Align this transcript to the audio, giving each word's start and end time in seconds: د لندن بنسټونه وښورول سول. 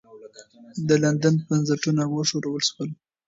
د 0.87 0.89
لندن 1.03 1.35
بنسټونه 1.47 2.03
وښورول 2.13 2.61
سول. 2.69 2.89